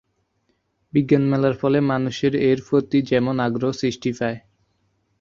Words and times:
বিজ্ঞান 0.93 1.23
মেলার 1.31 1.55
ফলে 1.61 1.79
মানুষের 1.91 2.33
এর 2.49 2.59
প্রতি 2.67 2.99
যেমন 3.11 3.35
আগ্রহ 3.47 3.71
বৃদ্ধি 3.81 4.11
পায়। 4.17 4.39